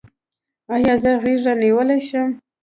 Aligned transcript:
ایا 0.75 0.93
زه 1.01 1.11
غیږه 1.23 1.53
نیولی 1.61 1.99
شم؟ 2.07 2.29